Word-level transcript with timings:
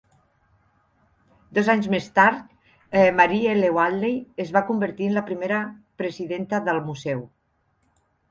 Dos 1.57 1.67
anys 1.73 1.89
més 1.95 2.07
tard, 2.15 2.55
Marie 3.19 3.51
L. 3.59 3.69
Wadley 3.77 4.17
es 4.45 4.53
va 4.57 4.65
convertir 4.71 5.09
en 5.11 5.15
la 5.19 5.25
primera 5.29 5.59
presidents 6.03 6.57
del 6.71 6.81
museu. 6.91 7.25